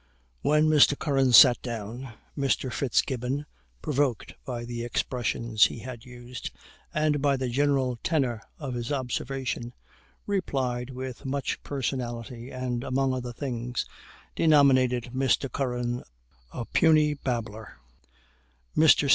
When 0.41 0.65
Mr. 0.67 0.97
Curran 0.97 1.31
sat 1.31 1.61
down, 1.61 2.13
Mr. 2.35 2.73
Fitzgibbon, 2.73 3.45
provoked 3.83 4.33
by 4.45 4.65
the 4.65 4.83
expressions 4.83 5.65
he 5.67 5.77
had 5.77 6.05
used, 6.05 6.49
and 6.91 7.21
by 7.21 7.37
the 7.37 7.49
general 7.49 7.97
tenor 8.01 8.41
of 8.57 8.73
his 8.73 8.91
observation, 8.91 9.73
replied 10.25 10.89
with 10.89 11.23
much 11.23 11.61
personality, 11.61 12.49
and 12.49 12.83
among 12.83 13.13
other 13.13 13.31
things, 13.31 13.85
denominated 14.35 15.11
Mr. 15.15 15.51
Curran 15.51 16.03
a 16.51 16.65
"puny 16.65 17.13
babbler." 17.13 17.77
Mr. 18.75 19.07